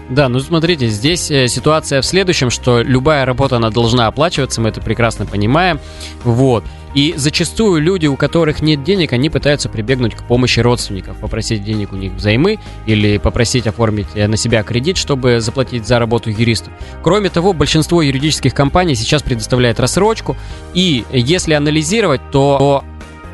Да, 0.09 0.29
ну 0.29 0.39
смотрите, 0.39 0.88
здесь 0.88 1.31
э, 1.31 1.47
ситуация 1.47 2.01
в 2.01 2.05
следующем, 2.05 2.51
что 2.51 2.81
любая 2.81 3.25
работа, 3.25 3.55
она 3.57 3.71
должна 3.71 4.07
оплачиваться, 4.07 4.62
мы 4.62 4.69
это 4.69 4.79
прекрасно 4.81 5.25
понимаем, 5.25 5.79
вот. 6.24 6.63
И 6.93 7.13
зачастую 7.17 7.81
люди, 7.81 8.07
у 8.07 8.15
которых 8.15 8.62
нет 8.62 8.83
денег, 8.83 9.12
они 9.12 9.29
пытаются 9.29 9.67
прибегнуть 9.67 10.15
к 10.15 10.24
помощи 10.24 10.62
родственников, 10.62 11.17
попросить 11.17 11.63
денег 11.63 11.91
у 11.91 11.97
них 11.97 12.13
взаймы 12.13 12.59
или 12.85 13.17
попросить 13.17 13.67
оформить 13.67 14.07
э, 14.13 14.27
на 14.27 14.38
себя 14.38 14.62
кредит, 14.63 14.97
чтобы 14.97 15.41
заплатить 15.41 15.88
за 15.88 15.97
работу 15.97 16.29
юристу. 16.29 16.69
Кроме 17.01 17.29
того, 17.29 17.53
большинство 17.53 18.01
юридических 18.01 18.53
компаний 18.53 18.95
сейчас 18.95 19.24
предоставляет 19.24 19.79
рассрочку, 19.79 20.38
и 20.75 21.03
если 21.12 21.53
анализировать, 21.53 22.21
то 22.31 22.83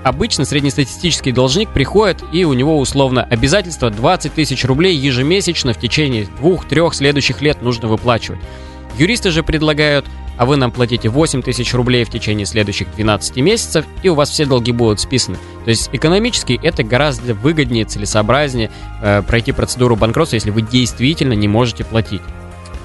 Обычно 0.03 0.46
среднестатистический 0.46 1.31
должник 1.31 1.70
приходит 1.70 2.24
и 2.31 2.43
у 2.43 2.53
него 2.53 2.79
условно 2.79 3.24
обязательство 3.24 3.89
20 3.89 4.34
тысяч 4.34 4.65
рублей 4.65 4.96
ежемесячно 4.96 5.74
в 5.74 5.79
течение 5.79 6.27
двух-трех 6.39 6.96
следующих 6.96 7.41
лет 7.41 7.62
нужно 7.62 7.88
выплачивать. 7.88 8.39
Юристы 8.98 9.31
же 9.31 9.43
предлагают 9.43 10.05
а 10.38 10.46
вы 10.46 10.58
нам 10.58 10.72
платите 10.72 11.08
8 11.08 11.43
тысяч 11.43 11.72
рублей 11.75 12.03
в 12.03 12.10
течение 12.10 12.48
следующих 12.48 12.88
12 12.96 13.36
месяцев, 13.38 13.86
и 14.01 14.10
у 14.10 14.15
вас 14.15 14.31
все 14.31 14.46
долги 14.46 14.72
будут 14.72 15.00
списаны. 15.00 15.38
То 15.65 15.70
есть 15.70 15.89
экономически 15.91 16.60
это 16.63 16.84
гораздо 16.84 17.36
выгоднее, 17.36 17.86
целесообразнее 17.86 18.72
э, 19.03 19.22
пройти 19.22 19.51
процедуру 19.51 19.96
банкротства, 19.96 20.38
если 20.38 20.50
вы 20.50 20.63
действительно 20.63 21.34
не 21.34 21.48
можете 21.48 21.84
платить. 21.84 22.22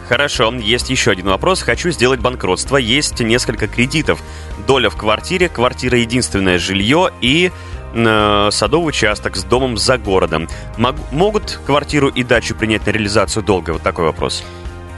Хорошо, 0.08 0.54
есть 0.54 0.88
еще 0.88 1.10
один 1.10 1.26
вопрос. 1.26 1.62
Хочу 1.62 1.90
сделать 1.90 2.20
банкротство. 2.20 2.76
Есть 2.76 3.20
несколько 3.20 3.66
кредитов. 3.66 4.22
Доля 4.66 4.88
в 4.88 4.96
квартире, 4.96 5.48
квартира 5.48 5.98
единственное 5.98 6.58
жилье 6.58 7.10
и 7.20 7.50
э, 7.92 8.48
садовый 8.52 8.88
участок 8.88 9.36
с 9.36 9.42
домом 9.42 9.76
за 9.76 9.98
городом. 9.98 10.48
Мог, 10.78 10.94
могут 11.10 11.60
квартиру 11.66 12.08
и 12.08 12.22
дачу 12.22 12.54
принять 12.54 12.86
на 12.86 12.90
реализацию 12.90 13.42
долга? 13.42 13.72
Вот 13.72 13.82
такой 13.82 14.04
вопрос. 14.04 14.44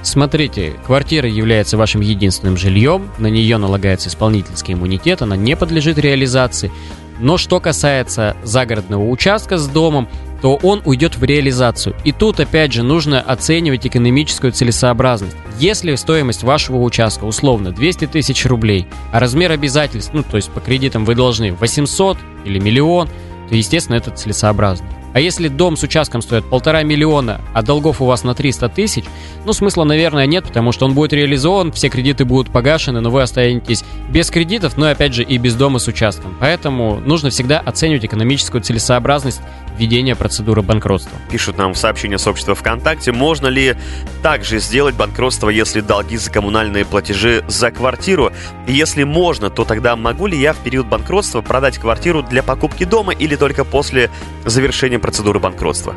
Смотрите, 0.03 0.75
квартира 0.87 1.29
является 1.29 1.77
вашим 1.77 2.03
единственным 2.03 2.57
жильем, 2.57 3.11
на 3.19 3.27
нее 3.27 3.57
налагается 3.57 4.09
исполнительский 4.09 4.75
иммунитет, 4.75 5.23
она 5.23 5.37
не 5.37 5.57
подлежит 5.57 5.99
реализации. 5.99 6.71
Но 7.19 7.37
что 7.37 7.59
касается 7.59 8.37
загородного 8.45 9.09
участка 9.09 9.59
с 9.59 9.67
домом, 9.67 10.09
то 10.41 10.57
он 10.63 10.83
уйдет 10.85 11.17
в 11.17 11.25
реализацию. 11.25 11.97
И 12.05 12.13
тут, 12.13 12.41
опять 12.41 12.73
же, 12.73 12.83
нужно 12.83 13.21
оценивать 13.21 13.87
экономическую 13.87 14.53
целесообразность. 14.53 15.37
Если 15.59 15.95
стоимость 15.97 16.45
вашего 16.45 16.77
участка 16.79 17.25
условно 17.25 17.73
200 17.73 18.07
тысяч 18.07 18.47
рублей, 18.47 18.87
а 19.13 19.19
размер 19.19 19.51
обязательств, 19.51 20.13
ну 20.13 20.23
то 20.23 20.37
есть 20.37 20.51
по 20.51 20.61
кредитам 20.61 21.05
вы 21.05 21.15
должны 21.15 21.53
800 21.53 22.17
или 22.45 22.59
миллион, 22.59 23.09
то, 23.49 23.55
естественно, 23.55 23.97
это 23.97 24.11
целесообразно. 24.11 24.87
А 25.15 25.21
если 25.21 25.49
дом 25.49 25.77
с 25.77 25.83
участком 25.83 26.23
стоит 26.23 26.45
полтора 26.45 26.83
миллиона, 26.83 27.41
а 27.55 27.63
долгов 27.63 28.01
у 28.01 28.07
вас 28.07 28.25
на 28.25 28.35
300 28.35 28.69
тысяч, 28.69 29.05
ну 29.45 29.53
смысла, 29.53 29.85
наверное, 29.85 30.27
нет, 30.27 30.45
потому 30.45 30.73
что 30.73 30.87
он 30.87 30.95
будет 30.95 31.13
реализован, 31.13 31.73
все 31.73 31.89
кредиты 31.89 32.25
будут 32.25 32.53
погашены, 32.53 33.01
но 33.01 33.11
вы 33.11 33.23
останетесь 33.23 33.85
без 34.11 34.31
кредитов, 34.31 34.77
но 34.77 34.89
опять 34.89 35.15
же 35.15 35.23
и 35.23 35.39
без 35.39 35.55
дома 35.55 35.79
с 35.79 35.89
участком. 35.89 36.37
Поэтому 36.41 37.01
нужно 37.01 37.31
всегда 37.31 37.59
оценивать 37.59 38.05
экономическую 38.05 38.63
целесообразность 38.63 39.41
введения 39.79 40.17
процедуры 40.17 40.63
банкротства. 40.63 41.17
Пишут 41.31 41.57
нам 41.57 41.75
в 41.75 41.79
сообщении 41.79 42.17
сообщества 42.17 42.55
ВКонтакте, 42.55 43.13
можно 43.13 43.47
ли 43.47 43.77
также 44.23 44.59
сделать 44.59 44.95
банкротство, 44.95 45.49
если 45.49 45.81
долги 45.81 46.17
за 46.17 46.31
коммунальные 46.31 46.85
платежи 46.85 47.45
за 47.49 47.71
квартиру? 47.71 48.33
Если 48.67 49.05
можно, 49.05 49.51
то 49.51 49.65
тогда 49.65 49.97
могу 49.97 50.27
ли 50.27 50.39
я 50.39 50.53
в 50.53 50.59
период 50.59 50.87
банкротства 50.87 51.41
продать 51.41 51.79
квартиру 51.79 52.23
для 52.23 52.43
покупки 52.43 52.85
дома 52.85 53.13
или 53.13 53.37
только 53.37 53.65
после 53.65 54.11
завершения 54.45 54.98
процедуры 55.01 55.41
банкротства? 55.41 55.95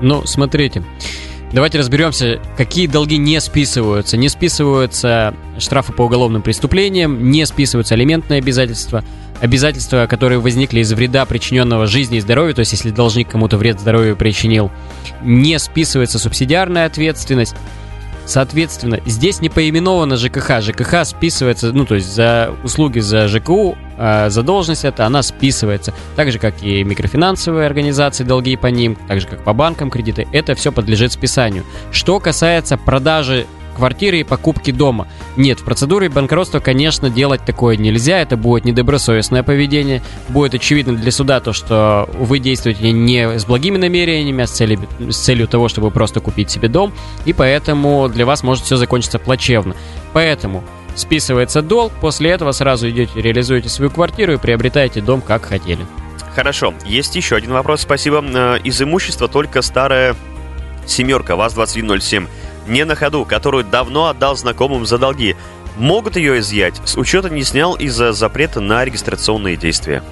Ну, 0.00 0.26
смотрите. 0.26 0.82
Давайте 1.52 1.78
разберемся, 1.78 2.40
какие 2.56 2.86
долги 2.86 3.18
не 3.18 3.38
списываются. 3.40 4.16
Не 4.16 4.30
списываются 4.30 5.34
штрафы 5.58 5.92
по 5.92 6.02
уголовным 6.02 6.40
преступлениям, 6.40 7.30
не 7.30 7.44
списываются 7.44 7.94
алиментные 7.94 8.38
обязательства, 8.38 9.04
обязательства, 9.42 10.06
которые 10.08 10.38
возникли 10.38 10.80
из 10.80 10.90
вреда, 10.92 11.26
причиненного 11.26 11.86
жизни 11.86 12.16
и 12.16 12.20
здоровью, 12.20 12.54
то 12.54 12.60
есть 12.60 12.72
если 12.72 12.90
должник 12.90 13.28
кому-то 13.28 13.58
вред 13.58 13.80
здоровью 13.80 14.16
причинил, 14.16 14.70
не 15.22 15.58
списывается 15.58 16.18
субсидиарная 16.18 16.86
ответственность. 16.86 17.54
Соответственно, 18.24 19.00
здесь 19.04 19.40
не 19.40 19.48
поименовано 19.48 20.16
ЖКХ. 20.16 20.62
ЖКХ 20.62 21.04
списывается, 21.04 21.72
ну, 21.72 21.84
то 21.84 21.96
есть 21.96 22.14
за 22.14 22.54
услуги 22.62 23.00
за 23.00 23.26
ЖКУ, 23.28 23.76
а 24.04 24.30
задолженность 24.30 24.84
это, 24.84 25.06
она 25.06 25.22
списывается. 25.22 25.94
Так 26.16 26.32
же, 26.32 26.40
как 26.40 26.60
и 26.60 26.82
микрофинансовые 26.82 27.66
организации, 27.66 28.24
долги 28.24 28.56
по 28.56 28.66
ним, 28.66 28.96
так 29.06 29.20
же, 29.20 29.28
как 29.28 29.44
по 29.44 29.52
банкам 29.52 29.90
кредиты, 29.90 30.26
это 30.32 30.56
все 30.56 30.72
подлежит 30.72 31.12
списанию. 31.12 31.62
Что 31.92 32.18
касается 32.18 32.76
продажи 32.76 33.46
квартиры 33.76 34.18
и 34.18 34.24
покупки 34.24 34.72
дома. 34.72 35.06
Нет, 35.36 35.60
в 35.60 35.64
процедуре 35.64 36.08
банкротства, 36.08 36.58
конечно, 36.58 37.10
делать 37.10 37.44
такое 37.46 37.76
нельзя, 37.76 38.18
это 38.18 38.36
будет 38.36 38.64
недобросовестное 38.64 39.44
поведение, 39.44 40.02
будет 40.28 40.54
очевидно 40.54 40.96
для 40.96 41.12
суда 41.12 41.38
то, 41.38 41.52
что 41.52 42.10
вы 42.18 42.40
действуете 42.40 42.90
не 42.90 43.38
с 43.38 43.44
благими 43.44 43.78
намерениями, 43.78 44.42
а 44.42 44.48
с 44.48 44.50
целью, 44.50 44.80
с 44.98 45.16
целью 45.16 45.46
того, 45.46 45.68
чтобы 45.68 45.92
просто 45.92 46.18
купить 46.18 46.50
себе 46.50 46.68
дом, 46.68 46.92
и 47.24 47.32
поэтому 47.32 48.08
для 48.08 48.26
вас 48.26 48.42
может 48.42 48.64
все 48.64 48.76
закончиться 48.76 49.20
плачевно. 49.20 49.76
Поэтому 50.12 50.64
списывается 50.96 51.62
долг, 51.62 51.92
после 52.00 52.30
этого 52.30 52.52
сразу 52.52 52.88
идете, 52.90 53.20
реализуете 53.20 53.68
свою 53.68 53.90
квартиру 53.90 54.34
и 54.34 54.38
приобретаете 54.38 55.00
дом, 55.00 55.20
как 55.20 55.44
хотели. 55.44 55.86
Хорошо, 56.34 56.74
есть 56.86 57.14
еще 57.14 57.36
один 57.36 57.52
вопрос, 57.52 57.82
спасибо. 57.82 58.22
Э, 58.24 58.58
из 58.64 58.80
имущества 58.80 59.28
только 59.28 59.62
старая 59.62 60.16
семерка 60.86 61.36
ВАЗ-2107 61.36 62.28
не 62.66 62.84
на 62.84 62.94
ходу, 62.94 63.24
которую 63.24 63.64
давно 63.64 64.06
отдал 64.06 64.36
знакомым 64.36 64.86
за 64.86 64.98
долги, 64.98 65.36
могут 65.76 66.16
ее 66.16 66.38
изъять, 66.38 66.80
с 66.84 66.96
учета 66.96 67.28
не 67.30 67.42
снял 67.42 67.74
из-за 67.74 68.12
запрета 68.12 68.60
на 68.60 68.84
регистрационные 68.84 69.56
действия. 69.56 70.02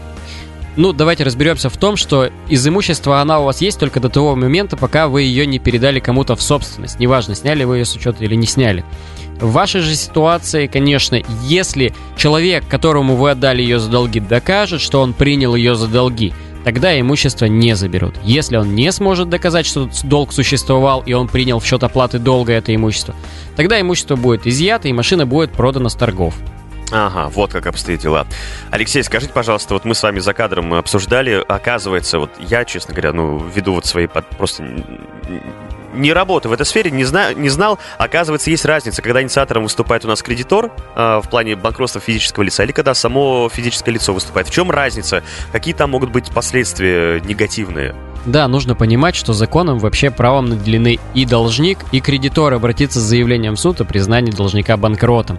Ну, 0.77 0.93
давайте 0.93 1.25
разберемся 1.25 1.69
в 1.69 1.77
том, 1.77 1.97
что 1.97 2.31
из 2.49 2.67
имущества 2.67 3.21
она 3.21 3.41
у 3.41 3.45
вас 3.45 3.61
есть 3.61 3.79
только 3.81 3.99
до 3.99 4.09
того 4.09 4.37
момента, 4.37 4.77
пока 4.77 5.09
вы 5.09 5.23
ее 5.23 5.45
не 5.47 5.59
передали 5.59 5.99
кому-то 5.99 6.37
в 6.37 6.43
собственность. 6.43 7.01
Неважно, 7.01 7.35
сняли 7.35 7.65
вы 7.65 7.79
ее 7.79 7.85
с 7.85 7.95
учета 7.95 8.25
или 8.25 8.37
не 8.37 8.47
сняли. 8.47 8.85
В 9.41 9.53
вашей 9.53 9.81
же 9.81 9.95
ситуации, 9.97 10.67
конечно, 10.67 11.21
если 11.45 11.93
человек, 12.17 12.69
которому 12.69 13.17
вы 13.17 13.31
отдали 13.31 13.63
ее 13.63 13.81
за 13.81 13.91
долги, 13.91 14.21
докажет, 14.21 14.81
что 14.81 15.01
он 15.01 15.13
принял 15.13 15.55
ее 15.55 15.75
за 15.75 15.89
долги, 15.89 16.33
тогда 16.63 16.99
имущество 17.01 17.47
не 17.47 17.75
заберут. 17.75 18.15
Если 18.23 18.57
он 18.57 18.75
не 18.75 18.93
сможет 18.93 19.29
доказать, 19.29 19.67
что 19.67 19.89
долг 20.05 20.33
существовал 20.33 21.03
и 21.05 21.15
он 21.15 21.27
принял 21.27 21.59
в 21.59 21.67
счет 21.67 21.83
оплаты 21.83 22.19
долга 22.19 22.53
это 22.53 22.75
имущество, 22.75 23.17
тогда 23.57 23.81
имущество 23.81 24.17
будет 24.17 24.47
изъято 24.47 24.89
и 24.89 24.93
машина 24.93 25.27
будет 25.27 25.53
продана 25.53 25.89
с 25.89 25.95
торгов. 25.95 26.35
Ага, 26.93 27.29
вот 27.29 27.53
как 27.53 27.67
обстоят 27.67 28.01
дела. 28.01 28.27
Алексей, 28.71 29.03
скажите, 29.03 29.33
пожалуйста, 29.33 29.75
вот 29.75 29.85
мы 29.85 29.95
с 29.95 30.03
вами 30.03 30.19
за 30.19 30.35
кадром 30.35 30.75
обсуждали, 30.75 31.45
оказывается, 31.47 32.19
вот 32.19 32.31
я, 32.39 32.65
честно 32.65 32.95
говоря, 32.95 33.13
ну, 33.13 33.39
веду 33.39 33.75
вот 33.75 33.87
свои 33.87 34.07
под... 34.07 34.27
просто 34.31 34.65
не 35.95 36.13
работаю 36.13 36.51
в 36.51 36.55
этой 36.55 36.67
сфере, 36.67 36.91
не, 36.91 37.05
зна, 37.05 37.33
не 37.35 37.49
знал. 37.49 37.79
Оказывается, 37.99 38.51
есть 38.51 38.65
разница, 38.65 39.03
когда 39.03 39.23
инициатором 39.23 39.65
выступает 39.65 40.05
у 40.05 40.09
нас 40.09 40.23
кредитор 40.23 40.71
э, 40.97 41.21
в 41.23 41.29
плане 41.29 41.57
банкротства 41.57 42.01
физического 42.01 42.45
лица, 42.45 42.65
или 42.65 42.73
когда 42.73 42.95
само 42.95 43.49
физическое 43.49 43.93
лицо 43.93 44.13
выступает. 44.13 44.49
В 44.49 44.51
чем 44.51 44.71
разница? 44.71 45.23
Какие 45.53 45.75
там 45.75 45.91
могут 45.91 46.11
быть 46.11 46.31
последствия 46.31 47.21
негативные? 47.21 47.95
Да, 48.27 48.47
нужно 48.49 48.75
понимать, 48.75 49.17
что 49.17 49.33
законом 49.33 49.79
вообще 49.79 50.11
правом 50.11 50.47
наделены 50.47 50.99
и 51.15 51.25
должник, 51.25 51.79
и 51.91 52.01
кредитор 52.01 52.53
обратиться 52.53 53.01
с 53.01 53.03
заявлением 53.03 53.57
в 53.57 53.61
суд 53.61 53.81
о 53.81 53.85
признании 53.85 54.31
должника 54.31 54.77
банкротом. 54.77 55.39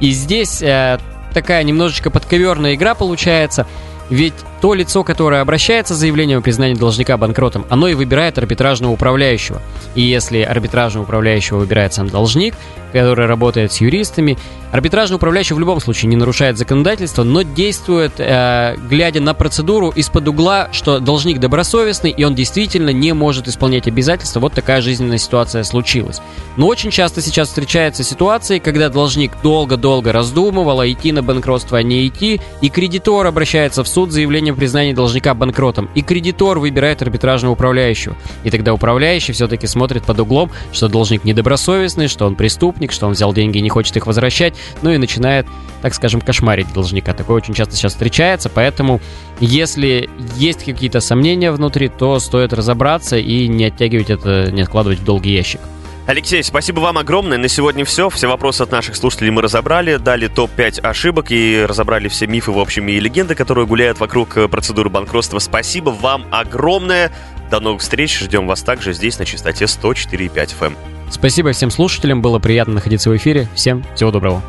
И 0.00 0.10
здесь 0.10 0.60
э, 0.60 0.98
такая 1.32 1.62
немножечко 1.62 2.10
подковерная 2.10 2.74
игра 2.74 2.94
получается– 2.94 3.66
ведь 4.10 4.34
то 4.60 4.74
лицо, 4.74 5.04
которое 5.04 5.40
обращается 5.40 5.94
с 5.94 5.98
заявлением 5.98 6.38
о 6.38 6.42
признании 6.42 6.74
должника 6.74 7.16
банкротом, 7.16 7.66
оно 7.68 7.88
и 7.88 7.94
выбирает 7.94 8.38
арбитражного 8.38 8.92
управляющего. 8.92 9.60
И 9.94 10.02
если 10.02 10.40
арбитражного 10.40 11.04
управляющего 11.04 11.58
выбирает 11.58 11.92
сам 11.94 12.08
должник, 12.08 12.54
который 12.92 13.26
работает 13.26 13.72
с 13.72 13.80
юристами, 13.80 14.38
арбитражный 14.72 15.16
управляющий 15.16 15.54
в 15.54 15.58
любом 15.58 15.80
случае 15.80 16.08
не 16.08 16.16
нарушает 16.16 16.56
законодательство, 16.56 17.24
но 17.24 17.42
действует, 17.42 18.12
э, 18.18 18.76
глядя 18.88 19.20
на 19.20 19.34
процедуру 19.34 19.90
из-под 19.90 20.28
угла, 20.28 20.68
что 20.72 20.98
должник 20.98 21.38
добросовестный, 21.38 22.10
и 22.10 22.24
он 22.24 22.34
действительно 22.34 22.90
не 22.90 23.12
может 23.12 23.48
исполнять 23.48 23.86
обязательства. 23.86 24.40
Вот 24.40 24.52
такая 24.54 24.80
жизненная 24.80 25.18
ситуация 25.18 25.62
случилась. 25.64 26.20
Но 26.56 26.66
очень 26.66 26.90
часто 26.90 27.20
сейчас 27.20 27.48
встречаются 27.48 28.02
ситуации, 28.02 28.58
когда 28.58 28.88
должник 28.88 29.32
долго-долго 29.42 30.12
раздумывал, 30.12 30.80
а 30.80 30.88
идти 30.90 31.12
на 31.12 31.22
банкротство, 31.22 31.78
а 31.78 31.82
не 31.82 32.06
идти, 32.06 32.40
и 32.60 32.68
кредитор 32.68 33.26
обращается 33.26 33.84
в 33.84 33.88
суд 33.88 34.10
с 34.10 34.14
заявлением 34.14 34.45
о 34.50 34.54
признании 34.54 34.92
должника 34.92 35.34
банкротом, 35.34 35.88
и 35.94 36.02
кредитор 36.02 36.58
выбирает 36.58 37.02
арбитражного 37.02 37.52
управляющего. 37.52 38.16
И 38.44 38.50
тогда 38.50 38.72
управляющий 38.72 39.32
все-таки 39.32 39.66
смотрит 39.66 40.04
под 40.04 40.20
углом, 40.20 40.50
что 40.72 40.88
должник 40.88 41.24
недобросовестный, 41.24 42.08
что 42.08 42.26
он 42.26 42.34
преступник, 42.34 42.92
что 42.92 43.06
он 43.06 43.12
взял 43.12 43.32
деньги 43.32 43.58
и 43.58 43.62
не 43.62 43.68
хочет 43.68 43.96
их 43.96 44.06
возвращать, 44.06 44.54
ну 44.82 44.90
и 44.90 44.98
начинает, 44.98 45.46
так 45.82 45.94
скажем, 45.94 46.20
кошмарить 46.20 46.72
должника. 46.72 47.12
Такое 47.12 47.36
очень 47.36 47.54
часто 47.54 47.76
сейчас 47.76 47.92
встречается, 47.92 48.48
поэтому 48.48 49.00
если 49.40 50.08
есть 50.36 50.64
какие-то 50.64 51.00
сомнения 51.00 51.52
внутри, 51.52 51.88
то 51.88 52.18
стоит 52.18 52.52
разобраться 52.52 53.16
и 53.16 53.48
не 53.48 53.66
оттягивать 53.66 54.10
это, 54.10 54.50
не 54.50 54.62
откладывать 54.62 55.00
в 55.00 55.04
долгий 55.04 55.32
ящик. 55.34 55.60
Алексей, 56.06 56.42
спасибо 56.44 56.78
вам 56.78 56.98
огромное. 56.98 57.36
На 57.36 57.48
сегодня 57.48 57.84
все. 57.84 58.08
Все 58.10 58.28
вопросы 58.28 58.62
от 58.62 58.70
наших 58.70 58.94
слушателей 58.94 59.30
мы 59.30 59.42
разобрали, 59.42 59.96
дали 59.96 60.28
топ-5 60.28 60.80
ошибок 60.80 61.26
и 61.30 61.64
разобрали 61.66 62.06
все 62.06 62.28
мифы, 62.28 62.52
в 62.52 62.60
общем, 62.60 62.86
и 62.86 63.00
легенды, 63.00 63.34
которые 63.34 63.66
гуляют 63.66 63.98
вокруг 63.98 64.36
э, 64.36 64.46
процедуры 64.46 64.88
банкротства. 64.88 65.40
Спасибо 65.40 65.90
вам 65.90 66.26
огромное. 66.30 67.10
До 67.50 67.58
новых 67.58 67.80
встреч. 67.80 68.18
Ждем 68.20 68.46
вас 68.46 68.62
также 68.62 68.92
здесь 68.92 69.18
на 69.18 69.24
частоте 69.24 69.64
104,5 69.64 70.56
FM. 70.60 70.76
Спасибо 71.10 71.50
всем 71.52 71.72
слушателям. 71.72 72.22
Было 72.22 72.38
приятно 72.38 72.74
находиться 72.74 73.10
в 73.10 73.16
эфире. 73.16 73.48
Всем 73.56 73.84
всего 73.96 74.12
доброго. 74.12 74.42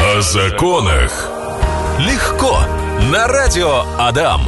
О 0.00 0.20
законах. 0.20 1.30
Легко. 1.98 2.60
На 3.10 3.26
радио 3.26 3.84
Адам. 3.98 4.42